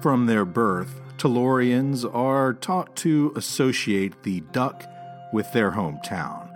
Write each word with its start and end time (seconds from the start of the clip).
From 0.00 0.24
their 0.24 0.46
birth, 0.46 0.98
Tellurians 1.18 2.06
are 2.14 2.54
taught 2.54 2.96
to 2.96 3.34
associate 3.36 4.22
the 4.22 4.40
duck 4.52 4.86
with 5.30 5.52
their 5.52 5.72
hometown. 5.72 6.48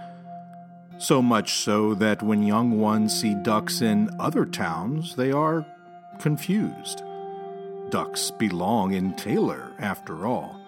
So 0.96 1.20
much 1.20 1.52
so 1.54 1.92
that 1.94 2.22
when 2.22 2.42
young 2.42 2.80
ones 2.80 3.20
see 3.20 3.34
ducks 3.34 3.82
in 3.82 4.08
other 4.18 4.46
towns, 4.46 5.16
they 5.16 5.30
are 5.30 5.66
confused. 6.18 7.02
Ducks 7.90 8.30
belong 8.30 8.94
in 8.94 9.14
Taylor, 9.14 9.72
after 9.78 10.24
all. 10.24 10.58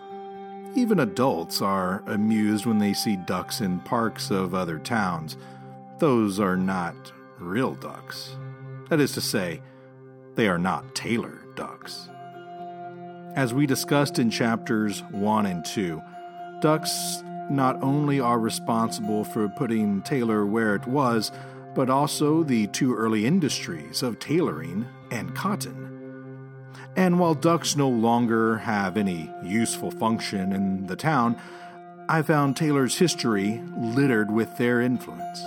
Even 0.74 1.00
adults 1.00 1.62
are 1.62 2.02
amused 2.06 2.66
when 2.66 2.78
they 2.78 2.92
see 2.92 3.16
ducks 3.16 3.62
in 3.62 3.80
parks 3.80 4.30
of 4.30 4.54
other 4.54 4.78
towns. 4.78 5.38
Those 5.98 6.38
are 6.38 6.58
not 6.58 6.94
real 7.38 7.74
ducks. 7.74 8.36
That 8.90 9.00
is 9.00 9.12
to 9.12 9.22
say, 9.22 9.62
they 10.34 10.46
are 10.46 10.58
not 10.58 10.94
Taylor 10.94 11.38
ducks. 11.54 12.10
As 13.36 13.52
we 13.52 13.66
discussed 13.66 14.18
in 14.18 14.30
chapters 14.30 15.02
1 15.10 15.44
and 15.44 15.62
2, 15.62 16.02
ducks 16.60 17.22
not 17.50 17.82
only 17.82 18.18
are 18.18 18.38
responsible 18.38 19.24
for 19.24 19.46
putting 19.50 20.00
Taylor 20.00 20.46
where 20.46 20.74
it 20.74 20.86
was, 20.86 21.32
but 21.74 21.90
also 21.90 22.42
the 22.42 22.66
two 22.68 22.94
early 22.94 23.26
industries 23.26 24.02
of 24.02 24.18
tailoring 24.18 24.86
and 25.10 25.34
cotton. 25.34 26.72
And 26.96 27.20
while 27.20 27.34
ducks 27.34 27.76
no 27.76 27.90
longer 27.90 28.56
have 28.56 28.96
any 28.96 29.30
useful 29.44 29.90
function 29.90 30.54
in 30.54 30.86
the 30.86 30.96
town, 30.96 31.36
I 32.08 32.22
found 32.22 32.56
Taylor's 32.56 32.96
history 32.96 33.62
littered 33.76 34.30
with 34.30 34.56
their 34.56 34.80
influence. 34.80 35.42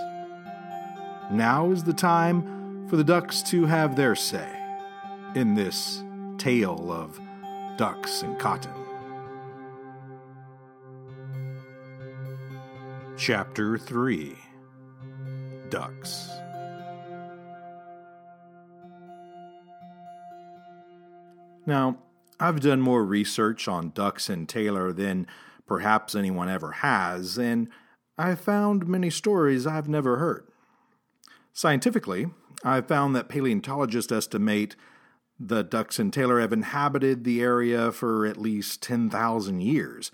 Now 1.32 1.72
is 1.72 1.86
the 1.86 1.94
time 1.94 2.88
for 2.88 2.98
the 2.98 3.04
ducks 3.04 3.42
to 3.50 3.66
have 3.66 3.96
their 3.96 4.16
say 4.16 4.48
in 5.34 5.56
this 5.56 6.04
tale 6.38 6.92
of 6.92 7.20
ducks 7.80 8.24
and 8.24 8.38
cotton. 8.38 8.74
Chapter 13.18 13.78
3 13.78 14.36
Ducks 15.70 16.30
Now, 21.66 22.00
I've 22.38 22.60
done 22.60 22.82
more 22.82 23.06
research 23.06 23.70
on 23.70 23.92
ducks 23.92 24.28
and 24.28 24.50
Taylor 24.50 24.92
than 24.92 25.26
perhaps 25.66 26.16
anyone 26.16 26.50
ever 26.50 26.74
has, 26.74 27.38
and 27.38 27.70
I've 28.18 28.42
found 28.42 28.90
many 28.90 29.10
stories 29.10 29.66
I've 29.66 29.88
never 29.88 30.18
heard. 30.18 30.46
Scientifically, 31.54 32.26
I've 32.62 32.90
found 32.90 33.16
that 33.16 33.30
paleontologists 33.30 34.12
estimate 34.12 34.76
the 35.40 35.64
ducks 35.64 36.00
and 36.00 36.12
Taylor 36.12 36.42
have 36.42 36.52
inhabited 36.52 37.24
the 37.24 37.42
area 37.42 37.92
for 37.92 38.26
at 38.26 38.38
least 38.38 38.84
10,000 38.84 39.62
years. 39.62 40.12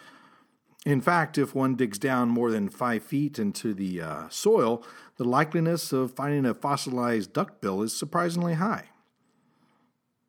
In 0.85 1.01
fact, 1.01 1.39
if 1.39 1.55
one 1.55 1.75
digs 1.75 1.97
down 1.97 2.29
more 2.29 2.51
than 2.51 2.69
five 2.69 3.03
feet 3.03 3.39
into 3.39 3.73
the 3.73 4.01
uh, 4.01 4.29
soil, 4.29 4.83
the 5.17 5.23
likeliness 5.23 5.91
of 5.91 6.13
finding 6.13 6.45
a 6.45 6.53
fossilized 6.53 7.33
duckbill 7.33 7.81
is 7.81 7.97
surprisingly 7.97 8.53
high. 8.53 8.89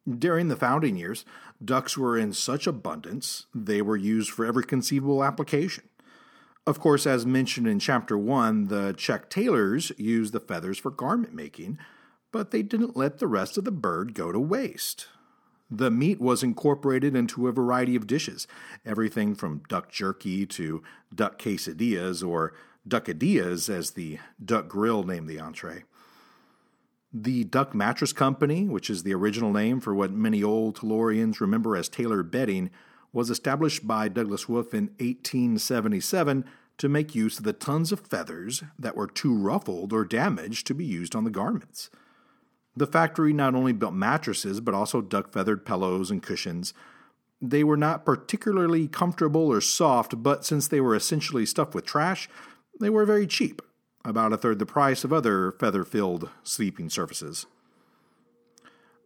During 0.09 0.49
the 0.49 0.57
founding 0.57 0.97
years, 0.97 1.27
ducks 1.63 1.99
were 1.99 2.17
in 2.17 2.33
such 2.33 2.67
abundance 2.67 3.47
they 3.55 3.83
were 3.83 3.97
used 3.97 4.31
for 4.31 4.47
every 4.47 4.65
conceivable 4.65 5.23
application. 5.23 5.85
Of 6.67 6.81
course, 6.81 7.07
as 7.07 7.27
mentioned 7.27 7.69
in 7.69 7.79
Chapter 7.79 8.17
1, 8.17 8.69
the 8.69 8.95
Czech 8.97 9.29
tailors 9.29 9.93
used 9.99 10.33
the 10.33 10.41
feathers 10.41 10.79
for 10.79 10.91
garment 10.91 11.35
making, 11.35 11.79
but 12.37 12.51
they 12.51 12.61
didn't 12.61 12.95
let 12.95 13.19
the 13.19 13.27
rest 13.27 13.57
of 13.57 13.65
the 13.65 13.71
bird 13.71 14.13
go 14.13 14.31
to 14.31 14.39
waste. 14.39 15.07
The 15.71 15.91
meat 15.91 16.21
was 16.21 16.43
incorporated 16.43 17.17
into 17.17 17.49
a 17.49 17.53
variety 17.53 17.97
of 17.97 18.07
dishes, 18.07 18.47
everything 18.85 19.35
from 19.35 19.63
duck 19.71 19.91
jerky 19.91 20.45
to 20.45 20.83
duck 21.15 21.39
quesadillas 21.39 22.23
or 22.23 22.53
duckadillas, 22.87 23.71
as 23.71 23.93
the 23.93 24.19
duck 24.45 24.69
grill 24.69 25.03
named 25.03 25.31
the 25.31 25.41
entree. 25.41 25.85
The 27.11 27.45
Duck 27.45 27.75
Mattress 27.75 28.13
Company, 28.13 28.69
which 28.69 28.91
is 28.91 29.03
the 29.03 29.15
original 29.15 29.51
name 29.51 29.81
for 29.81 29.95
what 29.95 30.13
many 30.13 30.43
old 30.43 30.77
Tellurians 30.77 31.41
remember 31.41 31.75
as 31.75 31.89
Taylor 31.89 32.23
bedding, 32.23 32.69
was 33.15 33.31
established 33.31 33.87
by 33.87 34.09
Douglas 34.09 34.47
Wolfe 34.47 34.75
in 34.75 34.89
1877 34.99 36.45
to 36.77 36.89
make 36.91 37.15
use 37.15 37.39
of 37.39 37.45
the 37.45 37.55
tons 37.55 37.93
of 37.93 38.01
feathers 38.01 38.63
that 38.79 38.95
were 38.95 39.07
too 39.07 39.35
ruffled 39.35 39.95
or 39.95 40.05
damaged 40.05 40.67
to 40.67 40.75
be 40.75 40.85
used 40.85 41.17
on 41.17 41.25
the 41.25 41.31
garments. 41.31 41.89
The 42.77 42.87
factory 42.87 43.33
not 43.33 43.55
only 43.55 43.73
built 43.73 43.95
mattresses, 43.95 44.61
but 44.61 44.75
also 44.75 45.01
duck 45.01 45.33
feathered 45.33 45.65
pillows 45.65 46.11
and 46.11 46.23
cushions. 46.23 46.75
They 47.41 47.65
were 47.65 47.77
not 47.77 48.05
particularly 48.05 48.87
comfortable 48.87 49.51
or 49.51 49.61
soft, 49.61 50.23
but 50.23 50.45
since 50.45 50.69
they 50.69 50.81
were 50.81 50.95
essentially 50.95 51.47
stuffed 51.47 51.75
with 51.75 51.87
trash, 51.87 52.29
they 52.79 52.91
were 52.91 53.07
very 53.07 53.27
cheap 53.27 53.63
about 54.05 54.33
a 54.33 54.37
third 54.37 54.59
the 54.59 54.67
price 54.67 55.05
of 55.05 55.13
other 55.13 55.53
feather 55.53 55.85
filled 55.85 56.31
sleeping 56.43 56.91
surfaces. 56.91 57.47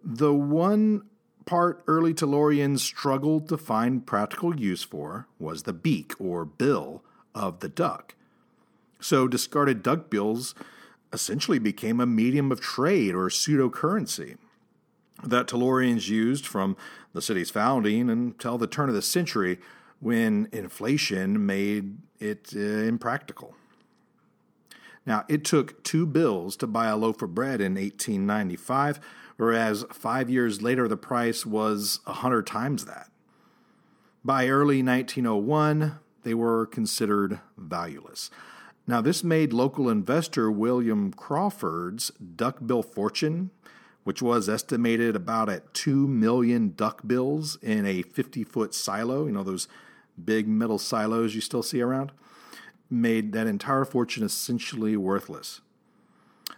The 0.02 0.34
one 0.34 1.02
part 1.46 1.82
early 1.86 2.14
Tellurians 2.14 2.80
struggled 2.80 3.48
to 3.48 3.56
find 3.56 4.06
practical 4.06 4.58
use 4.58 4.82
for 4.82 5.26
was 5.38 5.62
the 5.62 5.72
beak 5.72 6.14
or 6.20 6.44
bill 6.44 7.02
of 7.34 7.60
the 7.60 7.68
duck. 7.68 8.14
So 9.00 9.26
discarded 9.26 9.82
duck 9.82 10.10
bills 10.10 10.54
essentially 11.12 11.58
became 11.58 12.00
a 12.00 12.06
medium 12.06 12.52
of 12.52 12.60
trade 12.60 13.14
or 13.14 13.30
pseudo 13.30 13.68
currency 13.68 14.36
that 15.22 15.46
Tellurians 15.46 16.08
used 16.08 16.46
from 16.46 16.76
the 17.12 17.22
city's 17.22 17.50
founding 17.50 18.08
until 18.08 18.58
the 18.58 18.66
turn 18.66 18.88
of 18.88 18.94
the 18.94 19.02
century 19.02 19.58
when 19.98 20.48
inflation 20.52 21.44
made 21.44 21.98
it 22.18 22.52
uh, 22.54 22.58
impractical. 22.58 23.54
Now, 25.04 25.24
it 25.28 25.44
took 25.44 25.82
two 25.82 26.06
bills 26.06 26.56
to 26.56 26.66
buy 26.66 26.86
a 26.86 26.96
loaf 26.96 27.22
of 27.22 27.34
bread 27.34 27.60
in 27.60 27.74
1895, 27.74 29.00
whereas 29.36 29.84
five 29.92 30.30
years 30.30 30.62
later 30.62 30.86
the 30.86 30.96
price 30.96 31.44
was 31.44 32.00
a 32.06 32.14
hundred 32.14 32.46
times 32.46 32.84
that. 32.84 33.10
By 34.24 34.48
early 34.48 34.82
1901, 34.82 35.98
they 36.22 36.34
were 36.34 36.66
considered 36.66 37.40
valueless. 37.56 38.30
Now, 38.90 39.00
this 39.00 39.22
made 39.22 39.52
local 39.52 39.88
investor 39.88 40.50
William 40.50 41.12
Crawford's 41.12 42.10
duck 42.10 42.56
bill 42.66 42.82
fortune, 42.82 43.52
which 44.02 44.20
was 44.20 44.48
estimated 44.48 45.14
about 45.14 45.48
at 45.48 45.72
2 45.74 46.08
million 46.08 46.72
duck 46.74 47.06
bills 47.06 47.56
in 47.62 47.86
a 47.86 48.02
50 48.02 48.42
foot 48.42 48.74
silo, 48.74 49.26
you 49.26 49.32
know, 49.32 49.44
those 49.44 49.68
big 50.22 50.48
metal 50.48 50.76
silos 50.76 51.36
you 51.36 51.40
still 51.40 51.62
see 51.62 51.80
around 51.80 52.10
made 52.90 53.30
that 53.30 53.46
entire 53.46 53.84
fortune 53.84 54.24
essentially 54.24 54.96
worthless. 54.96 55.60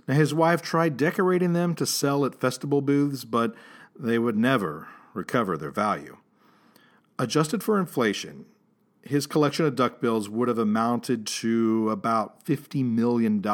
Now, 0.09 0.15
his 0.15 0.33
wife 0.33 0.63
tried 0.63 0.97
decorating 0.97 1.53
them 1.53 1.75
to 1.75 1.85
sell 1.85 2.25
at 2.25 2.41
festival 2.41 2.81
booths, 2.81 3.27
but 3.27 3.55
they 3.95 4.19
would 4.19 4.39
never 4.39 4.89
recover 5.13 5.59
their 5.59 5.71
value. 5.71 6.17
Adjusted 7.19 7.63
for 7.63 7.79
inflation, 7.79 8.47
his 9.05 9.27
collection 9.27 9.67
of 9.67 9.75
duckbills 9.75 10.29
would 10.29 10.49
have 10.49 10.59
amounted 10.59 11.27
to 11.27 11.91
about 11.91 12.45
$50 12.45 12.85
million 12.85 13.45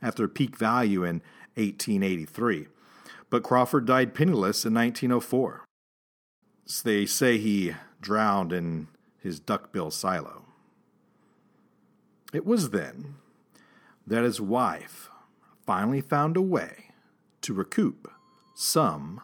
after 0.00 0.28
peak 0.28 0.56
value 0.56 1.04
in 1.04 1.16
1883. 1.54 2.68
But 3.28 3.42
Crawford 3.42 3.86
died 3.86 4.14
penniless 4.14 4.64
in 4.64 4.74
1904. 4.74 5.64
So 6.64 6.88
they 6.88 7.06
say 7.06 7.38
he 7.38 7.74
drowned 8.00 8.52
in 8.52 8.88
his 9.20 9.40
duckbill 9.40 9.90
silo. 9.90 10.44
It 12.32 12.46
was 12.46 12.70
then 12.70 13.16
that 14.06 14.24
his 14.24 14.40
wife 14.40 15.10
finally 15.66 16.00
found 16.00 16.36
a 16.36 16.42
way 16.42 16.86
to 17.42 17.52
recoup 17.52 18.10
some 18.54 19.20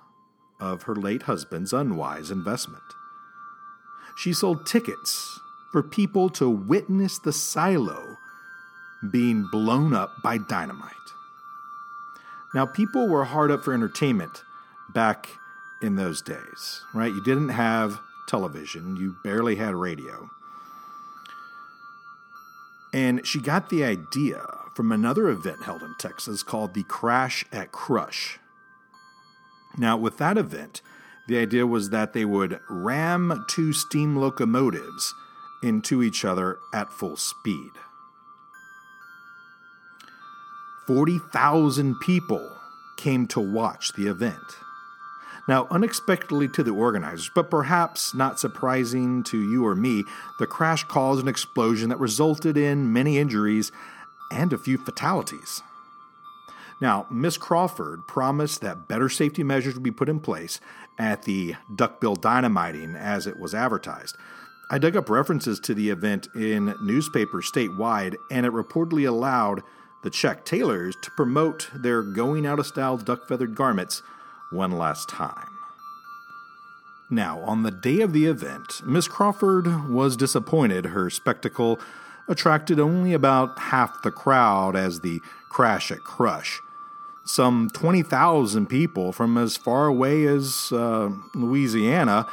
of 0.60 0.82
her 0.82 0.94
late 0.94 1.22
husband's 1.22 1.72
unwise 1.72 2.30
investment. 2.30 2.82
She 4.16 4.32
sold 4.32 4.66
tickets 4.66 5.40
for 5.70 5.82
people 5.82 6.28
to 6.30 6.48
witness 6.48 7.18
the 7.18 7.32
silo 7.32 8.16
being 9.10 9.46
blown 9.50 9.94
up 9.94 10.22
by 10.22 10.38
dynamite. 10.38 10.94
Now, 12.54 12.66
people 12.66 13.08
were 13.08 13.24
hard 13.24 13.50
up 13.50 13.62
for 13.62 13.74
entertainment 13.74 14.42
back 14.88 15.28
in 15.82 15.96
those 15.96 16.22
days, 16.22 16.82
right? 16.94 17.12
You 17.12 17.22
didn't 17.22 17.50
have 17.50 18.00
television, 18.26 18.96
you 18.96 19.16
barely 19.22 19.56
had 19.56 19.74
radio. 19.74 20.30
And 22.92 23.26
she 23.26 23.40
got 23.40 23.68
the 23.68 23.84
idea 23.84 24.44
from 24.74 24.92
another 24.92 25.28
event 25.28 25.62
held 25.64 25.82
in 25.82 25.94
Texas 25.98 26.42
called 26.42 26.74
the 26.74 26.84
Crash 26.84 27.44
at 27.52 27.70
Crush. 27.70 28.38
Now, 29.76 29.96
with 29.96 30.16
that 30.18 30.38
event, 30.38 30.80
the 31.26 31.38
idea 31.38 31.66
was 31.66 31.90
that 31.90 32.14
they 32.14 32.24
would 32.24 32.60
ram 32.70 33.44
two 33.48 33.72
steam 33.72 34.16
locomotives 34.16 35.14
into 35.62 36.02
each 36.02 36.24
other 36.24 36.58
at 36.72 36.92
full 36.92 37.16
speed. 37.16 37.70
40,000 40.86 42.00
people 42.00 42.56
came 42.96 43.26
to 43.28 43.40
watch 43.40 43.92
the 43.92 44.06
event. 44.06 44.38
Now, 45.48 45.66
unexpectedly 45.70 46.48
to 46.48 46.62
the 46.62 46.72
organizers, 46.72 47.30
but 47.34 47.50
perhaps 47.50 48.14
not 48.14 48.38
surprising 48.38 49.22
to 49.24 49.38
you 49.38 49.66
or 49.66 49.74
me, 49.74 50.04
the 50.38 50.46
crash 50.46 50.84
caused 50.84 51.22
an 51.22 51.28
explosion 51.28 51.88
that 51.88 51.98
resulted 51.98 52.56
in 52.56 52.92
many 52.92 53.18
injuries 53.18 53.72
and 54.30 54.52
a 54.52 54.58
few 54.58 54.76
fatalities. 54.76 55.62
Now, 56.80 57.06
Miss 57.10 57.36
Crawford 57.36 58.06
promised 58.06 58.60
that 58.60 58.88
better 58.88 59.08
safety 59.08 59.42
measures 59.42 59.74
would 59.74 59.82
be 59.82 59.90
put 59.90 60.08
in 60.08 60.20
place 60.20 60.60
at 60.98 61.22
the 61.22 61.56
duckbill 61.74 62.16
dynamiting 62.16 62.94
as 62.94 63.26
it 63.26 63.38
was 63.38 63.54
advertised. 63.54 64.16
I 64.70 64.78
dug 64.78 64.96
up 64.96 65.08
references 65.08 65.58
to 65.60 65.74
the 65.74 65.88
event 65.88 66.28
in 66.34 66.74
newspapers 66.82 67.50
statewide, 67.50 68.16
and 68.30 68.44
it 68.44 68.52
reportedly 68.52 69.08
allowed 69.08 69.62
the 70.02 70.10
Czech 70.10 70.44
tailors 70.44 70.94
to 71.02 71.10
promote 71.12 71.70
their 71.74 72.02
going 72.02 72.46
out 72.46 72.58
of 72.58 72.66
style 72.66 72.98
duck 72.98 73.26
feathered 73.26 73.54
garments 73.54 74.02
one 74.50 74.72
last 74.72 75.08
time. 75.08 75.48
Now, 77.10 77.40
on 77.40 77.62
the 77.62 77.70
day 77.70 78.02
of 78.02 78.12
the 78.12 78.26
event, 78.26 78.82
Miss 78.84 79.08
Crawford 79.08 79.88
was 79.88 80.16
disappointed 80.16 80.86
her 80.86 81.08
spectacle 81.08 81.78
attracted 82.28 82.78
only 82.78 83.14
about 83.14 83.58
half 83.58 84.02
the 84.02 84.10
crowd 84.10 84.76
as 84.76 85.00
the 85.00 85.20
crash 85.48 85.90
at 85.90 86.04
Crush. 86.04 86.60
Some 87.24 87.70
20,000 87.72 88.66
people 88.66 89.12
from 89.12 89.38
as 89.38 89.56
far 89.56 89.86
away 89.86 90.26
as 90.26 90.70
uh, 90.72 91.10
Louisiana 91.34 92.26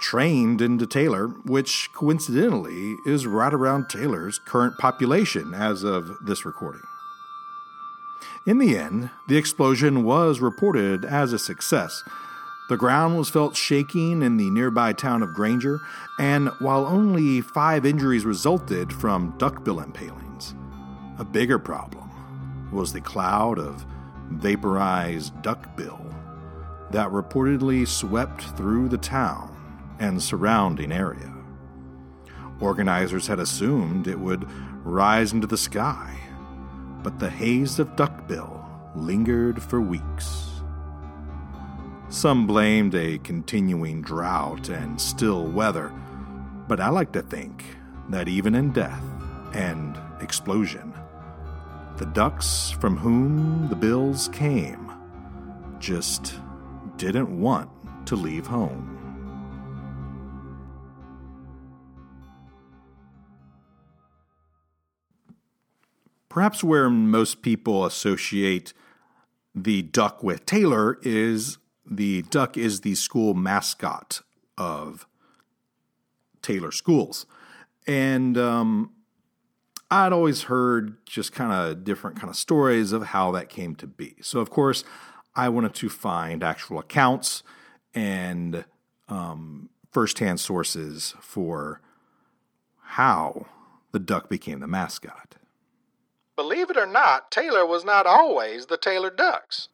trained 0.00 0.60
into 0.60 0.86
Taylor, 0.86 1.28
which 1.28 1.90
coincidentally 1.92 2.96
is 3.06 3.26
right 3.26 3.52
around 3.52 3.88
Taylor's 3.88 4.38
current 4.38 4.76
population 4.78 5.54
as 5.54 5.82
of 5.82 6.16
this 6.24 6.44
recording. 6.44 6.82
In 8.46 8.58
the 8.58 8.76
end, 8.76 9.10
the 9.26 9.36
explosion 9.36 10.04
was 10.04 10.40
reported 10.40 11.04
as 11.04 11.32
a 11.32 11.38
success. 11.38 12.02
The 12.68 12.76
ground 12.76 13.16
was 13.16 13.30
felt 13.30 13.56
shaking 13.56 14.22
in 14.22 14.36
the 14.36 14.50
nearby 14.50 14.92
town 14.92 15.22
of 15.22 15.34
Granger, 15.34 15.80
and 16.18 16.50
while 16.58 16.86
only 16.86 17.40
five 17.40 17.86
injuries 17.86 18.24
resulted 18.24 18.92
from 18.92 19.34
duckbill 19.38 19.80
impalings, 19.80 20.54
a 21.18 21.24
bigger 21.24 21.58
problem 21.58 22.10
was 22.72 22.92
the 22.92 23.00
cloud 23.00 23.58
of 23.58 23.86
vaporized 24.30 25.40
duckbill 25.42 26.04
that 26.90 27.10
reportedly 27.10 27.86
swept 27.86 28.42
through 28.56 28.88
the 28.88 28.98
town 28.98 29.55
and 29.98 30.22
surrounding 30.22 30.92
area. 30.92 31.32
Organizers 32.60 33.26
had 33.26 33.38
assumed 33.40 34.06
it 34.06 34.18
would 34.18 34.46
rise 34.84 35.32
into 35.32 35.46
the 35.46 35.58
sky 35.58 36.16
but 37.06 37.20
the 37.20 37.30
haze 37.30 37.78
of 37.78 37.94
duckbill 37.94 38.68
lingered 38.96 39.62
for 39.62 39.80
weeks. 39.80 40.50
Some 42.08 42.48
blamed 42.48 42.96
a 42.96 43.18
continuing 43.18 44.02
drought 44.02 44.70
and 44.70 45.00
still 45.00 45.46
weather, 45.46 45.92
but 46.66 46.80
I 46.80 46.88
like 46.88 47.12
to 47.12 47.22
think 47.22 47.64
that 48.08 48.26
even 48.26 48.56
in 48.56 48.72
death 48.72 49.04
and 49.54 49.96
explosion, 50.20 50.92
the 51.96 52.06
ducks 52.06 52.72
from 52.72 52.96
whom 52.96 53.68
the 53.68 53.76
bills 53.76 54.26
came 54.32 54.90
just 55.78 56.40
didn't 56.96 57.40
want 57.40 57.70
to 58.06 58.16
leave 58.16 58.48
home. 58.48 59.05
Perhaps 66.36 66.62
where 66.62 66.90
most 66.90 67.40
people 67.40 67.86
associate 67.86 68.74
the 69.54 69.80
duck 69.80 70.22
with 70.22 70.44
Taylor 70.44 70.98
is 71.00 71.56
the 71.90 72.20
duck 72.24 72.58
is 72.58 72.82
the 72.82 72.94
school 72.94 73.32
mascot 73.32 74.20
of 74.58 75.06
Taylor 76.42 76.72
schools. 76.72 77.24
And 77.86 78.36
um, 78.36 78.90
I'd 79.90 80.12
always 80.12 80.42
heard 80.42 80.98
just 81.06 81.32
kind 81.32 81.54
of 81.54 81.84
different 81.84 82.18
kind 82.18 82.28
of 82.28 82.36
stories 82.36 82.92
of 82.92 83.04
how 83.04 83.32
that 83.32 83.48
came 83.48 83.74
to 83.76 83.86
be. 83.86 84.16
So, 84.20 84.40
of 84.40 84.50
course, 84.50 84.84
I 85.34 85.48
wanted 85.48 85.72
to 85.76 85.88
find 85.88 86.44
actual 86.44 86.78
accounts 86.78 87.44
and 87.94 88.66
um, 89.08 89.70
firsthand 89.90 90.38
sources 90.40 91.14
for 91.18 91.80
how 92.82 93.46
the 93.92 93.98
duck 93.98 94.28
became 94.28 94.60
the 94.60 94.66
mascot. 94.66 95.36
Believe 96.36 96.70
it 96.70 96.76
or 96.76 96.86
not, 96.86 97.30
Taylor 97.30 97.66
was 97.66 97.84
not 97.84 98.06
always 98.06 98.66
the 98.66 98.76
Taylor 98.76 99.10
Ducks. 99.10 99.68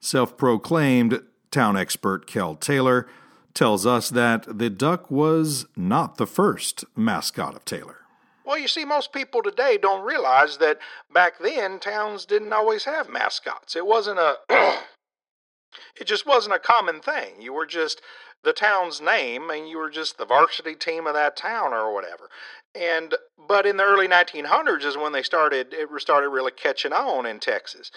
Self 0.00 0.36
proclaimed 0.36 1.22
town 1.50 1.76
expert 1.76 2.26
Kel 2.26 2.54
Taylor 2.54 3.06
tells 3.52 3.84
us 3.84 4.08
that 4.10 4.58
the 4.58 4.70
duck 4.70 5.10
was 5.10 5.66
not 5.76 6.16
the 6.16 6.26
first 6.26 6.84
mascot 6.96 7.54
of 7.54 7.64
Taylor. 7.64 7.96
Well, 8.44 8.58
you 8.58 8.68
see, 8.68 8.86
most 8.86 9.12
people 9.12 9.42
today 9.42 9.76
don't 9.76 10.06
realize 10.06 10.56
that 10.58 10.78
back 11.12 11.38
then 11.38 11.78
towns 11.78 12.24
didn't 12.24 12.52
always 12.52 12.84
have 12.84 13.10
mascots. 13.10 13.76
It 13.76 13.84
wasn't 13.84 14.18
a. 14.18 14.36
it 16.00 16.06
just 16.06 16.26
wasn't 16.26 16.54
a 16.54 16.58
common 16.58 17.00
thing. 17.00 17.42
You 17.42 17.52
were 17.52 17.66
just 17.66 18.00
the 18.44 18.52
town's 18.52 19.00
name 19.00 19.50
and 19.50 19.68
you 19.68 19.78
were 19.78 19.90
just 19.90 20.18
the 20.18 20.26
varsity 20.26 20.74
team 20.74 21.06
of 21.06 21.14
that 21.14 21.36
town 21.36 21.72
or 21.72 21.92
whatever. 21.92 22.28
And 22.74 23.14
but 23.48 23.66
in 23.66 23.76
the 23.76 23.84
early 23.84 24.08
1900s 24.08 24.84
is 24.84 24.96
when 24.96 25.12
they 25.12 25.22
started 25.22 25.68
it 25.72 25.88
started 26.00 26.28
really 26.28 26.52
catching 26.52 26.92
on 26.92 27.26
in 27.26 27.40
Texas. 27.40 27.90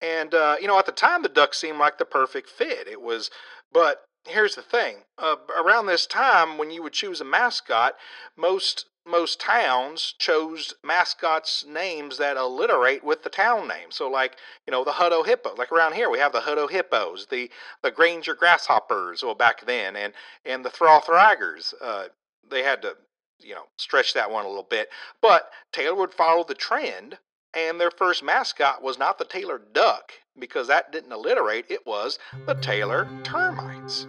And 0.00 0.34
uh, 0.34 0.56
you 0.60 0.66
know, 0.66 0.78
at 0.78 0.86
the 0.86 0.92
time 0.92 1.22
the 1.22 1.28
Ducks 1.28 1.58
seemed 1.58 1.78
like 1.78 1.98
the 1.98 2.04
perfect 2.04 2.50
fit. 2.50 2.88
It 2.88 3.00
was, 3.00 3.30
but 3.72 4.02
here's 4.26 4.54
the 4.54 4.62
thing: 4.62 5.04
uh, 5.18 5.36
around 5.56 5.86
this 5.86 6.06
time, 6.06 6.58
when 6.58 6.70
you 6.70 6.82
would 6.82 6.92
choose 6.92 7.20
a 7.20 7.24
mascot, 7.24 7.94
most 8.36 8.86
most 9.06 9.40
towns 9.40 10.14
chose 10.18 10.74
mascots 10.82 11.64
names 11.68 12.18
that 12.18 12.36
alliterate 12.36 13.04
with 13.04 13.22
the 13.22 13.30
town 13.30 13.68
name. 13.68 13.90
So 13.90 14.10
like, 14.10 14.36
you 14.66 14.70
know, 14.70 14.84
the 14.84 14.92
Hutto 14.92 15.24
Hippo. 15.24 15.54
Like 15.56 15.72
around 15.72 15.94
here 15.94 16.10
we 16.10 16.18
have 16.18 16.32
the 16.32 16.40
Hutto 16.40 16.70
Hippos, 16.70 17.26
the 17.26 17.50
the 17.82 17.90
Granger 17.90 18.34
Grasshoppers, 18.34 19.22
well 19.22 19.34
back 19.34 19.66
then, 19.66 19.96
and 19.96 20.12
and 20.44 20.64
the 20.64 20.70
Thrall-Thragers. 20.70 21.74
Uh, 21.80 22.04
they 22.50 22.62
had 22.62 22.82
to 22.82 22.96
you 23.40 23.54
know, 23.54 23.64
stretch 23.76 24.14
that 24.14 24.30
one 24.30 24.44
a 24.44 24.48
little 24.48 24.66
bit. 24.68 24.88
But 25.20 25.50
Taylor 25.72 25.96
would 25.96 26.14
follow 26.14 26.44
the 26.44 26.54
trend, 26.54 27.18
and 27.54 27.80
their 27.80 27.90
first 27.90 28.22
mascot 28.22 28.82
was 28.82 28.98
not 28.98 29.18
the 29.18 29.24
Taylor 29.24 29.60
Duck, 29.72 30.12
because 30.38 30.68
that 30.68 30.92
didn't 30.92 31.12
alliterate, 31.12 31.66
it 31.68 31.86
was 31.86 32.18
the 32.46 32.54
Taylor 32.54 33.08
Termites. 33.22 34.06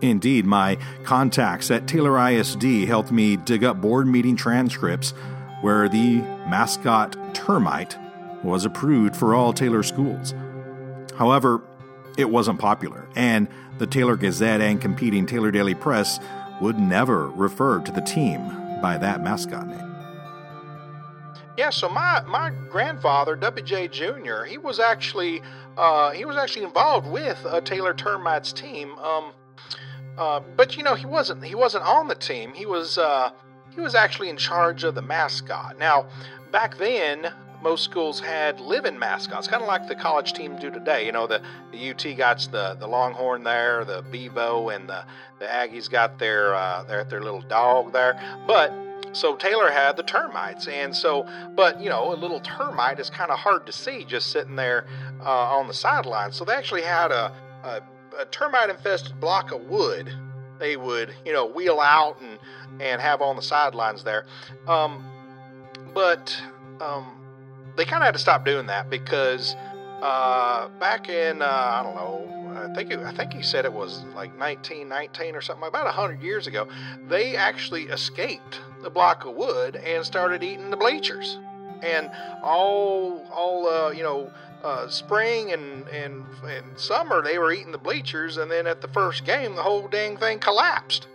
Indeed, 0.00 0.46
my 0.46 0.78
contacts 1.04 1.70
at 1.70 1.86
Taylor 1.86 2.18
ISD 2.30 2.86
helped 2.86 3.10
me 3.10 3.36
dig 3.36 3.64
up 3.64 3.80
board 3.80 4.06
meeting 4.06 4.36
transcripts 4.36 5.12
where 5.60 5.88
the 5.88 6.18
mascot 6.48 7.16
termite 7.34 7.98
was 8.42 8.64
approved 8.64 9.16
for 9.16 9.34
all 9.34 9.52
Taylor 9.52 9.82
schools. 9.82 10.34
However, 11.16 11.62
it 12.16 12.30
wasn't 12.30 12.60
popular, 12.60 13.08
and 13.16 13.48
the 13.78 13.86
Taylor 13.86 14.16
Gazette 14.16 14.60
and 14.60 14.80
competing 14.80 15.26
Taylor 15.26 15.50
Daily 15.50 15.74
Press 15.74 16.20
would 16.60 16.78
never 16.78 17.28
refer 17.30 17.80
to 17.80 17.92
the 17.92 18.00
team 18.00 18.40
by 18.80 18.98
that 18.98 19.22
mascot 19.22 19.66
name. 19.66 19.96
Yeah, 21.56 21.70
so 21.70 21.88
my, 21.88 22.22
my 22.28 22.52
grandfather, 22.70 23.34
W.J. 23.34 23.88
Jr., 23.88 24.44
he 24.44 24.58
was 24.58 24.78
actually 24.78 25.42
uh, 25.76 26.10
he 26.10 26.24
was 26.24 26.36
actually 26.36 26.64
involved 26.64 27.06
with 27.06 27.44
uh, 27.46 27.60
Taylor 27.60 27.94
Termites 27.94 28.52
team. 28.52 28.98
Um, 28.98 29.32
uh, 30.18 30.40
but 30.56 30.76
you 30.76 30.82
know 30.82 30.94
he 30.94 31.06
wasn't 31.06 31.44
he 31.44 31.54
wasn't 31.54 31.84
on 31.84 32.08
the 32.08 32.14
team. 32.14 32.52
He 32.52 32.66
was 32.66 32.98
uh, 32.98 33.30
he 33.74 33.80
was 33.80 33.94
actually 33.94 34.28
in 34.28 34.36
charge 34.36 34.84
of 34.84 34.94
the 34.94 35.02
mascot. 35.02 35.78
Now 35.78 36.06
back 36.50 36.76
then 36.76 37.32
most 37.62 37.84
schools 37.84 38.20
had 38.20 38.60
living 38.60 38.98
mascots, 38.98 39.48
kind 39.48 39.62
of 39.62 39.68
like 39.68 39.88
the 39.88 39.94
college 39.94 40.32
team 40.32 40.56
do 40.58 40.70
today. 40.70 41.04
You 41.04 41.12
know, 41.12 41.26
the, 41.26 41.42
the 41.72 41.90
UT 41.90 42.16
got 42.16 42.38
the, 42.52 42.76
the 42.78 42.86
Longhorn 42.86 43.42
there, 43.42 43.84
the 43.84 44.02
Bevo, 44.12 44.68
and 44.68 44.88
the, 44.88 45.04
the 45.40 45.46
Aggies 45.46 45.90
got 45.90 46.18
their, 46.18 46.54
uh, 46.54 46.84
their, 46.84 47.04
their 47.04 47.20
little 47.20 47.42
dog 47.42 47.92
there. 47.92 48.20
But 48.46 48.72
so 49.12 49.34
Taylor 49.36 49.70
had 49.70 49.96
the 49.96 50.02
termites, 50.02 50.68
and 50.68 50.94
so, 50.94 51.26
but 51.56 51.80
you 51.80 51.88
know, 51.88 52.12
a 52.12 52.14
little 52.14 52.40
termite 52.40 53.00
is 53.00 53.10
kind 53.10 53.30
of 53.30 53.38
hard 53.38 53.66
to 53.66 53.72
see 53.72 54.04
just 54.04 54.28
sitting 54.28 54.56
there 54.56 54.86
uh, 55.20 55.56
on 55.56 55.66
the 55.66 55.74
sideline. 55.74 56.30
So 56.32 56.44
they 56.44 56.54
actually 56.54 56.82
had 56.82 57.10
a, 57.10 57.32
a, 57.64 57.80
a 58.18 58.24
termite 58.26 58.68
infested 58.68 59.18
block 59.20 59.52
of 59.52 59.62
wood. 59.62 60.12
They 60.58 60.76
would, 60.76 61.14
you 61.24 61.32
know, 61.32 61.46
wheel 61.46 61.80
out 61.80 62.20
and 62.20 62.38
and 62.80 63.00
have 63.00 63.22
on 63.22 63.36
the 63.36 63.42
sidelines 63.42 64.04
there. 64.04 64.26
Um, 64.66 65.04
but 65.94 66.36
um, 66.80 67.18
they 67.76 67.84
kind 67.84 68.02
of 68.02 68.06
had 68.06 68.14
to 68.14 68.20
stop 68.20 68.44
doing 68.44 68.66
that 68.66 68.90
because 68.90 69.56
uh, 70.02 70.68
back 70.80 71.08
in 71.08 71.42
uh, 71.42 71.46
I 71.46 71.82
don't 71.82 71.94
know. 71.94 72.34
I 72.48 72.74
think 72.74 72.90
it, 72.90 72.98
I 72.98 73.12
think 73.12 73.32
he 73.32 73.42
said 73.42 73.64
it 73.64 73.72
was 73.72 74.02
like 74.14 74.36
1919 74.38 75.36
or 75.36 75.40
something, 75.40 75.68
about 75.68 75.84
100 75.84 76.20
years 76.22 76.48
ago. 76.48 76.66
They 77.08 77.36
actually 77.36 77.84
escaped 77.84 78.60
the 78.82 78.90
block 78.90 79.24
of 79.24 79.36
wood 79.36 79.76
and 79.76 80.04
started 80.04 80.42
eating 80.42 80.70
the 80.70 80.76
bleachers. 80.76 81.38
And 81.82 82.10
all 82.42 83.24
all 83.32 83.68
uh, 83.68 83.90
you 83.90 84.02
know 84.02 84.32
uh, 84.62 84.88
spring 84.88 85.52
and, 85.52 85.86
and 85.88 86.24
and 86.46 86.78
summer 86.78 87.22
they 87.22 87.38
were 87.38 87.52
eating 87.52 87.72
the 87.72 87.78
bleachers, 87.78 88.36
and 88.36 88.50
then 88.50 88.66
at 88.66 88.80
the 88.80 88.88
first 88.88 89.24
game 89.24 89.54
the 89.54 89.62
whole 89.62 89.88
dang 89.88 90.16
thing 90.16 90.38
collapsed. 90.38 91.08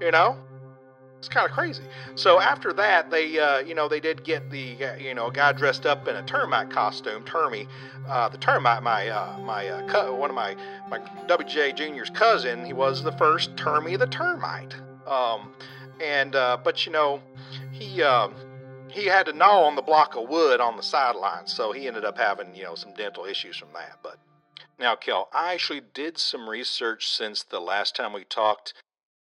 You 0.00 0.10
know, 0.10 0.36
it's 1.18 1.28
kind 1.28 1.46
of 1.46 1.52
crazy. 1.52 1.84
So 2.16 2.40
after 2.40 2.72
that, 2.72 3.10
they 3.10 3.38
uh, 3.38 3.58
you 3.58 3.74
know 3.74 3.88
they 3.88 4.00
did 4.00 4.24
get 4.24 4.50
the 4.50 4.84
uh, 4.84 4.96
you 4.96 5.14
know 5.14 5.28
a 5.28 5.32
guy 5.32 5.52
dressed 5.52 5.86
up 5.86 6.08
in 6.08 6.16
a 6.16 6.22
termite 6.22 6.70
costume, 6.70 7.24
Termy, 7.24 7.66
uh, 8.08 8.28
the 8.28 8.38
termite, 8.38 8.82
my 8.82 9.08
uh, 9.08 9.38
my 9.38 9.68
uh, 9.68 9.88
co- 9.88 10.14
one 10.14 10.30
of 10.30 10.36
my 10.36 10.56
my 10.88 10.98
WJ 11.26 11.76
Junior's 11.76 12.10
cousin. 12.10 12.64
He 12.64 12.72
was 12.72 13.02
the 13.02 13.12
first 13.12 13.54
Termy 13.56 13.98
the 13.98 14.06
termite. 14.06 14.74
Um, 15.06 15.52
and 16.00 16.34
uh, 16.34 16.58
but 16.62 16.86
you 16.86 16.92
know 16.92 17.20
he. 17.70 18.02
Um, 18.02 18.34
he 18.92 19.06
had 19.06 19.26
to 19.26 19.32
gnaw 19.32 19.64
on 19.64 19.76
the 19.76 19.82
block 19.82 20.16
of 20.16 20.28
wood 20.28 20.60
on 20.60 20.76
the 20.76 20.82
sideline, 20.82 21.46
so 21.46 21.72
he 21.72 21.86
ended 21.86 22.04
up 22.04 22.18
having, 22.18 22.54
you 22.54 22.64
know, 22.64 22.74
some 22.74 22.94
dental 22.94 23.24
issues 23.24 23.56
from 23.56 23.72
that. 23.74 23.98
But 24.02 24.18
now, 24.78 24.94
Kel, 24.94 25.28
I 25.32 25.54
actually 25.54 25.82
did 25.94 26.18
some 26.18 26.48
research 26.48 27.08
since 27.08 27.42
the 27.42 27.60
last 27.60 27.96
time 27.96 28.12
we 28.12 28.24
talked 28.24 28.74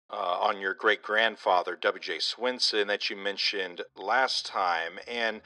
uh, 0.10 0.16
on 0.16 0.60
your 0.60 0.74
great 0.74 1.02
grandfather, 1.02 1.76
W.J. 1.76 2.18
Swinson, 2.18 2.88
that 2.88 3.10
you 3.10 3.16
mentioned 3.16 3.82
last 3.96 4.46
time. 4.46 5.00
And 5.08 5.42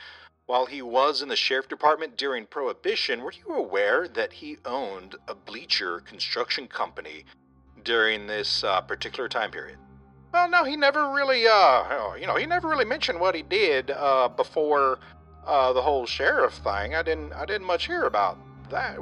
while 0.46 0.66
he 0.66 0.82
was 0.82 1.22
in 1.22 1.30
the 1.30 1.36
sheriff 1.36 1.68
department 1.68 2.18
during 2.18 2.46
Prohibition, 2.46 3.22
were 3.22 3.34
you 3.34 3.54
aware 3.54 4.08
that 4.08 4.34
he 4.34 4.58
owned 4.66 5.16
a 5.28 5.36
bleacher 5.36 6.00
construction 6.00 6.68
company 6.68 7.25
during 7.84 8.28
this 8.28 8.63
uh, 8.63 8.82
particular 8.82 9.30
time 9.30 9.51
period? 9.51 9.78
Well, 10.31 10.50
no, 10.50 10.63
he 10.63 10.75
never 10.75 11.12
really, 11.12 11.48
uh, 11.48 12.15
you 12.15 12.27
know, 12.27 12.36
he 12.36 12.45
never 12.45 12.67
really 12.67 12.86
mentioned 12.86 13.19
what 13.19 13.33
he 13.33 13.41
did 13.41 13.89
uh, 13.91 14.29
before 14.29 15.00
uh, 15.45 15.74
the 15.74 15.81
whole 15.81 16.05
sheriff 16.05 16.53
thing. 16.53 16.93
I 16.93 17.01
didn't, 17.01 17.33
I 17.33 17.45
didn't 17.45 17.65
much 17.65 17.88
hear 17.88 18.03
about 18.03 18.38
that. 18.69 19.00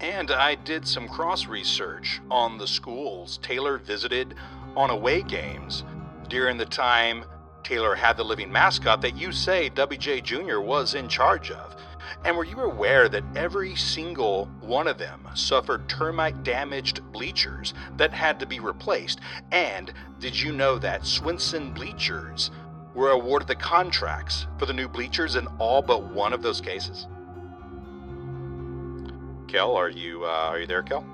And 0.00 0.30
I 0.30 0.54
did 0.54 0.86
some 0.86 1.08
cross 1.08 1.46
research 1.46 2.20
on 2.30 2.56
the 2.56 2.66
schools 2.66 3.38
Taylor 3.42 3.78
visited 3.78 4.34
on 4.76 4.90
away 4.90 5.22
games 5.22 5.84
during 6.28 6.56
the 6.56 6.66
time 6.66 7.24
Taylor 7.62 7.94
had 7.94 8.16
the 8.16 8.24
living 8.24 8.50
mascot 8.50 9.02
that 9.02 9.16
you 9.16 9.32
say 9.32 9.68
WJ 9.70 10.22
Jr. 10.22 10.60
was 10.60 10.94
in 10.94 11.08
charge 11.08 11.50
of. 11.50 11.76
And 12.24 12.36
were 12.36 12.44
you 12.44 12.60
aware 12.60 13.08
that 13.08 13.24
every 13.36 13.74
single 13.76 14.46
one 14.60 14.88
of 14.88 14.98
them 14.98 15.26
suffered 15.34 15.88
termite 15.88 16.42
damaged 16.42 17.00
bleachers 17.12 17.74
that 17.96 18.12
had 18.12 18.40
to 18.40 18.46
be 18.46 18.60
replaced? 18.60 19.20
And 19.52 19.92
did 20.18 20.38
you 20.38 20.52
know 20.52 20.78
that 20.78 21.02
Swinson 21.02 21.74
Bleachers 21.74 22.50
were 22.94 23.10
awarded 23.10 23.48
the 23.48 23.54
contracts 23.54 24.46
for 24.58 24.66
the 24.66 24.72
new 24.72 24.88
bleachers 24.88 25.36
in 25.36 25.46
all 25.58 25.82
but 25.82 26.12
one 26.12 26.32
of 26.32 26.42
those 26.42 26.60
cases? 26.60 27.06
Kel, 29.46 29.76
are 29.76 29.88
you 29.88 30.24
uh, 30.24 30.28
are 30.28 30.58
you 30.58 30.66
there, 30.66 30.82
Kel? 30.82 31.06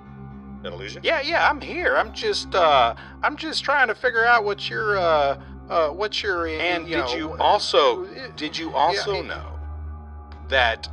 Did 0.63 0.73
I 0.73 0.77
lose 0.77 0.95
you? 0.95 1.01
Yeah, 1.05 1.21
yeah, 1.21 1.49
I'm 1.49 1.61
here. 1.61 1.97
I'm 1.97 2.13
just 2.13 2.55
uh, 2.55 2.95
I'm 3.23 3.37
just 3.37 3.65
trying 3.65 3.89
to 3.89 3.95
figure 3.95 4.25
out 4.25 4.45
what 4.45 4.69
your 4.69 4.97
uh, 4.97 5.41
uh, 5.69 5.89
what 5.91 6.23
your 6.23 6.47
and 6.49 6.89
you 6.89 6.97
did 6.97 7.07
know, 7.07 7.15
you 7.15 7.33
also 7.35 8.05
did 8.37 8.57
you 8.57 8.75
also 8.75 9.15
yeah, 9.15 9.29
know 9.29 9.54
that 10.55 10.89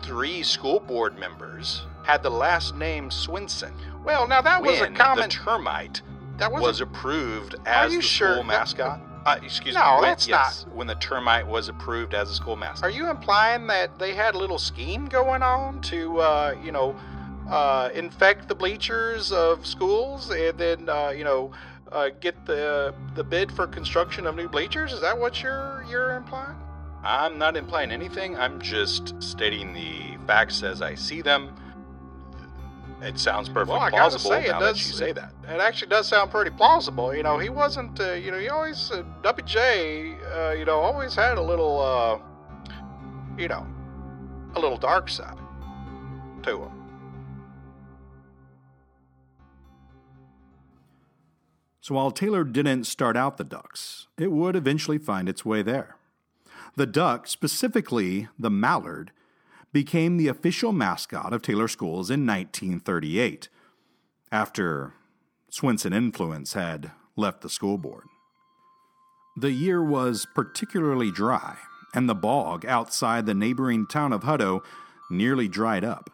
three 0.00 0.42
school 0.42 0.80
board 0.80 1.18
members 1.18 1.82
had 2.04 2.22
the 2.22 2.30
last 2.30 2.74
name 2.74 3.10
Swinson. 3.10 3.72
Well, 4.02 4.26
now 4.26 4.40
that 4.40 4.62
was 4.62 4.80
a 4.80 4.88
common 4.88 5.28
the 5.28 5.34
termite 5.34 6.00
that 6.38 6.50
was, 6.50 6.62
was 6.62 6.80
a, 6.80 6.84
approved 6.84 7.54
as 7.66 7.92
the 7.92 8.00
sure? 8.00 8.32
school 8.32 8.44
mascot. 8.44 9.02
Uh, 9.26 9.38
excuse 9.42 9.74
no, 9.74 9.80
me. 9.82 9.96
No, 9.96 10.00
that's 10.00 10.26
yes, 10.26 10.64
not. 10.64 10.74
When 10.74 10.86
the 10.86 10.94
termite 10.94 11.46
was 11.46 11.68
approved 11.68 12.14
as 12.14 12.30
a 12.30 12.34
school 12.34 12.56
mascot. 12.56 12.84
Are 12.84 12.90
you 12.90 13.10
implying 13.10 13.66
that 13.66 13.98
they 13.98 14.14
had 14.14 14.36
a 14.36 14.38
little 14.38 14.58
scheme 14.58 15.04
going 15.04 15.42
on 15.42 15.82
to, 15.82 16.20
uh, 16.20 16.54
you 16.64 16.72
know, 16.72 16.96
uh, 17.50 17.90
infect 17.94 18.48
the 18.48 18.54
bleachers 18.54 19.32
of 19.32 19.66
schools 19.66 20.30
and 20.30 20.56
then, 20.56 20.88
uh, 20.88 21.10
you 21.10 21.24
know, 21.24 21.52
uh, 21.92 22.08
get 22.20 22.46
the 22.46 22.94
the 23.16 23.22
bid 23.22 23.52
for 23.52 23.66
construction 23.66 24.26
of 24.26 24.34
new 24.34 24.48
bleachers? 24.48 24.94
Is 24.94 25.02
that 25.02 25.18
what 25.18 25.42
you're 25.42 25.84
you're 25.90 26.16
implying? 26.16 26.56
I'm 27.04 27.38
not 27.38 27.56
implying 27.56 27.90
anything. 27.90 28.36
I'm 28.36 28.60
just 28.60 29.22
stating 29.22 29.74
the 29.74 30.16
facts 30.26 30.62
as 30.62 30.80
I 30.80 30.94
see 30.94 31.20
them. 31.20 31.54
It 33.02 33.18
sounds 33.18 33.50
perfectly 33.50 33.78
well, 33.78 33.90
plausible 33.90 34.30
say, 34.30 34.46
now 34.48 34.60
does, 34.60 34.78
that 34.78 34.86
you 34.86 34.94
say 34.94 35.12
that. 35.12 35.32
It 35.46 35.60
actually 35.60 35.88
does 35.88 36.08
sound 36.08 36.30
pretty 36.30 36.50
plausible. 36.50 37.14
You 37.14 37.22
know, 37.22 37.38
he 37.38 37.50
wasn't. 37.50 38.00
Uh, 38.00 38.12
you 38.12 38.30
know, 38.30 38.38
he 38.38 38.48
always 38.48 38.90
uh, 38.90 39.02
WJ. 39.22 40.16
Uh, 40.34 40.52
you 40.52 40.64
know, 40.64 40.78
always 40.78 41.14
had 41.14 41.36
a 41.36 41.42
little. 41.42 41.80
Uh, 41.80 42.18
you 43.38 43.48
know, 43.48 43.66
a 44.54 44.60
little 44.60 44.78
dark 44.78 45.10
side 45.10 45.36
to 46.44 46.62
him. 46.62 46.70
So 51.80 51.96
while 51.96 52.10
Taylor 52.10 52.44
didn't 52.44 52.84
start 52.84 53.14
out 53.16 53.36
the 53.36 53.44
Ducks, 53.44 54.06
it 54.16 54.30
would 54.30 54.56
eventually 54.56 54.96
find 54.96 55.28
its 55.28 55.44
way 55.44 55.60
there. 55.60 55.96
The 56.76 56.86
duck, 56.86 57.28
specifically 57.28 58.28
the 58.38 58.50
mallard, 58.50 59.12
became 59.72 60.16
the 60.16 60.28
official 60.28 60.72
mascot 60.72 61.32
of 61.32 61.42
Taylor 61.42 61.68
Schools 61.68 62.10
in 62.10 62.26
1938, 62.26 63.48
after 64.32 64.94
Swinson 65.50 65.94
influence 65.94 66.54
had 66.54 66.90
left 67.16 67.42
the 67.42 67.48
school 67.48 67.78
board. 67.78 68.04
The 69.36 69.52
year 69.52 69.82
was 69.82 70.26
particularly 70.34 71.10
dry, 71.10 71.56
and 71.94 72.08
the 72.08 72.14
bog 72.14 72.64
outside 72.66 73.26
the 73.26 73.34
neighboring 73.34 73.86
town 73.86 74.12
of 74.12 74.22
Hutto 74.22 74.62
nearly 75.10 75.48
dried 75.48 75.84
up. 75.84 76.10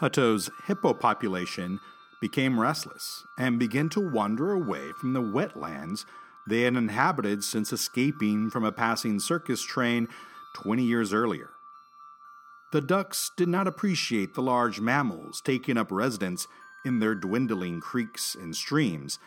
Hutto's 0.00 0.50
hippo 0.66 0.92
population 0.94 1.78
became 2.20 2.60
restless 2.60 3.24
and 3.38 3.58
began 3.58 3.88
to 3.90 4.10
wander 4.10 4.52
away 4.52 4.92
from 5.00 5.12
the 5.12 5.22
wetlands 5.22 6.04
they 6.46 6.62
had 6.62 6.76
inhabited 6.76 7.44
since 7.44 7.72
escaping 7.72 8.50
from 8.50 8.64
a 8.64 8.72
passing 8.72 9.20
circus 9.20 9.62
train 9.62 10.08
20 10.56 10.82
years 10.82 11.12
earlier. 11.12 11.50
The 12.72 12.80
ducks 12.80 13.30
did 13.36 13.48
not 13.48 13.66
appreciate 13.66 14.34
the 14.34 14.42
large 14.42 14.80
mammals 14.80 15.42
taking 15.44 15.76
up 15.76 15.92
residence 15.92 16.46
in 16.84 16.98
their 16.98 17.14
dwindling 17.14 17.80
creeks 17.80 18.34
and 18.34 18.56
streams. 18.56 19.18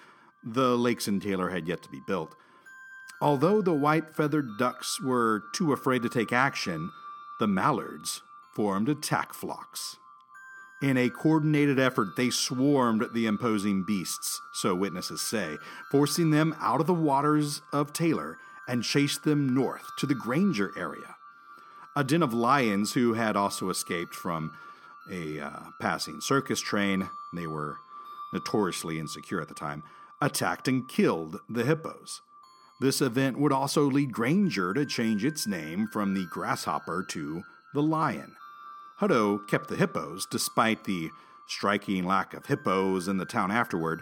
The 0.43 0.77
lakes 0.77 1.07
in 1.07 1.19
Taylor 1.19 1.49
had 1.49 1.67
yet 1.67 1.83
to 1.83 1.89
be 1.89 2.01
built. 2.07 2.35
Although 3.21 3.61
the 3.61 3.73
white 3.73 4.15
feathered 4.15 4.57
ducks 4.57 4.99
were 5.01 5.43
too 5.53 5.71
afraid 5.71 6.01
to 6.01 6.09
take 6.09 6.33
action, 6.33 6.91
the 7.39 7.47
mallards 7.47 8.21
formed 8.55 8.89
attack 8.89 9.33
flocks. 9.33 9.97
In 10.81 10.97
a 10.97 11.09
coordinated 11.09 11.79
effort, 11.79 12.15
they 12.15 12.29
swarmed 12.29 13.07
the 13.13 13.27
imposing 13.27 13.83
beasts, 13.85 14.41
so 14.53 14.75
witnesses 14.75 15.21
say, 15.21 15.57
forcing 15.89 16.31
them 16.31 16.55
out 16.59 16.81
of 16.81 16.87
the 16.87 16.93
waters 16.93 17.61
of 17.71 17.93
Taylor 17.93 18.37
and 18.67 18.83
chased 18.83 19.23
them 19.23 19.53
north 19.53 19.85
to 19.97 20.05
the 20.05 20.15
Granger 20.15 20.71
area. 20.77 21.15
A 21.95 22.03
den 22.03 22.21
of 22.21 22.33
lions 22.33 22.93
who 22.93 23.13
had 23.13 23.37
also 23.37 23.69
escaped 23.69 24.13
from 24.13 24.51
a 25.09 25.39
uh, 25.39 25.59
passing 25.79 26.19
circus 26.19 26.59
train, 26.59 27.09
they 27.33 27.47
were 27.47 27.77
notoriously 28.33 28.99
insecure 28.99 29.41
at 29.41 29.47
the 29.47 29.53
time, 29.53 29.81
attacked 30.21 30.67
and 30.67 30.89
killed 30.89 31.39
the 31.49 31.63
hippos. 31.63 32.21
This 32.81 32.99
event 32.99 33.39
would 33.39 33.53
also 33.53 33.83
lead 33.83 34.11
Granger 34.11 34.73
to 34.73 34.85
change 34.85 35.23
its 35.23 35.47
name 35.47 35.87
from 35.87 36.13
the 36.13 36.25
grasshopper 36.25 37.05
to 37.11 37.43
the 37.73 37.81
lion. 37.81 38.35
Hutto 38.99 39.45
kept 39.47 39.67
the 39.67 39.75
hippos, 39.75 40.25
despite 40.25 40.85
the 40.85 41.11
striking 41.47 42.05
lack 42.05 42.33
of 42.33 42.45
hippos 42.45 43.07
in 43.07 43.17
the 43.17 43.25
town 43.25 43.51
afterward. 43.51 44.01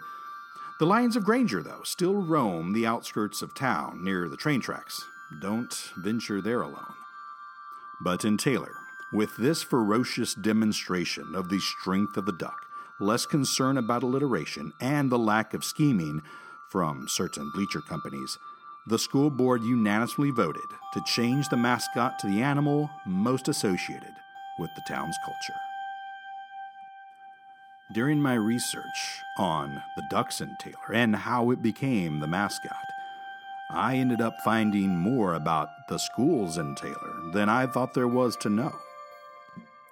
The 0.78 0.86
lions 0.86 1.16
of 1.16 1.24
Granger, 1.24 1.62
though, 1.62 1.82
still 1.82 2.14
roam 2.14 2.72
the 2.72 2.86
outskirts 2.86 3.42
of 3.42 3.54
town 3.54 4.04
near 4.04 4.28
the 4.28 4.36
train 4.36 4.60
tracks. 4.60 5.04
Don't 5.40 5.72
venture 5.96 6.40
there 6.40 6.62
alone. 6.62 6.94
But 8.02 8.24
in 8.24 8.36
Taylor, 8.36 8.72
with 9.12 9.36
this 9.36 9.62
ferocious 9.62 10.34
demonstration 10.34 11.34
of 11.34 11.48
the 11.48 11.60
strength 11.60 12.16
of 12.16 12.26
the 12.26 12.32
duck, 12.32 12.66
less 13.00 13.26
concern 13.26 13.78
about 13.78 14.04
alliteration, 14.04 14.72
and 14.80 15.10
the 15.10 15.18
lack 15.18 15.54
of 15.54 15.64
scheming 15.64 16.22
from 16.70 17.08
certain 17.08 17.50
bleacher 17.52 17.80
companies, 17.80 18.38
the 18.86 18.98
school 18.98 19.30
board 19.30 19.62
unanimously 19.62 20.30
voted 20.30 20.62
to 20.92 21.02
change 21.06 21.48
the 21.48 21.56
mascot 21.56 22.18
to 22.20 22.28
the 22.28 22.42
animal 22.42 22.90
most 23.06 23.48
associated 23.48 24.12
with 24.58 24.74
the 24.74 24.82
town's 24.82 25.16
culture. 25.24 25.58
During 27.92 28.20
my 28.20 28.34
research 28.34 29.22
on 29.36 29.82
the 29.96 30.02
ducks 30.10 30.40
in 30.40 30.56
Taylor 30.58 30.92
and 30.92 31.14
how 31.14 31.50
it 31.50 31.62
became 31.62 32.20
the 32.20 32.26
mascot, 32.26 32.86
I 33.70 33.96
ended 33.96 34.20
up 34.20 34.40
finding 34.44 34.96
more 34.96 35.34
about 35.34 35.68
the 35.88 35.98
schools 35.98 36.58
in 36.58 36.74
Taylor 36.76 37.30
than 37.32 37.48
I 37.48 37.66
thought 37.66 37.94
there 37.94 38.08
was 38.08 38.36
to 38.36 38.48
know. 38.48 38.72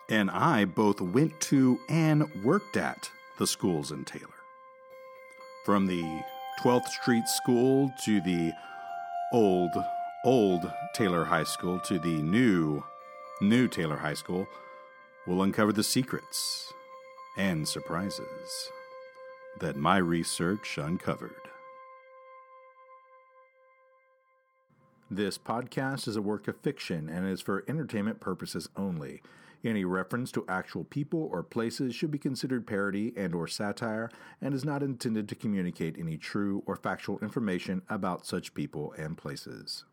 And 0.08 0.30
I 0.30 0.64
both 0.64 1.00
went 1.00 1.40
to 1.42 1.78
and 1.88 2.24
worked 2.44 2.76
at 2.76 3.10
the 3.38 3.46
schools 3.46 3.92
in 3.92 4.04
Taylor. 4.04 4.28
From 5.64 5.86
the 5.86 6.22
12th 6.60 6.88
Street 6.88 7.28
School 7.28 7.92
to 8.04 8.20
the 8.20 8.52
old, 9.32 9.72
old 10.24 10.70
Taylor 10.94 11.24
High 11.24 11.44
School 11.44 11.80
to 11.80 11.98
the 11.98 12.22
new 12.22 12.82
New 13.40 13.66
Taylor 13.66 13.96
High 13.96 14.14
School 14.14 14.46
will 15.26 15.42
uncover 15.42 15.72
the 15.72 15.82
secrets 15.82 16.72
and 17.36 17.66
surprises 17.66 18.70
that 19.58 19.76
my 19.76 19.96
research 19.96 20.78
uncovered. 20.78 21.30
This 25.10 25.38
podcast 25.38 26.08
is 26.08 26.16
a 26.16 26.22
work 26.22 26.48
of 26.48 26.56
fiction 26.60 27.08
and 27.08 27.26
is 27.26 27.40
for 27.40 27.64
entertainment 27.68 28.20
purposes 28.20 28.68
only. 28.76 29.22
Any 29.64 29.84
reference 29.84 30.32
to 30.32 30.44
actual 30.48 30.84
people 30.84 31.28
or 31.30 31.42
places 31.42 31.94
should 31.94 32.10
be 32.10 32.18
considered 32.18 32.66
parody 32.66 33.12
and 33.16 33.34
or 33.34 33.46
satire 33.46 34.10
and 34.40 34.54
is 34.54 34.64
not 34.64 34.82
intended 34.82 35.28
to 35.28 35.34
communicate 35.34 35.96
any 35.98 36.16
true 36.16 36.62
or 36.66 36.76
factual 36.76 37.18
information 37.20 37.82
about 37.88 38.26
such 38.26 38.54
people 38.54 38.92
and 38.96 39.16
places. 39.18 39.84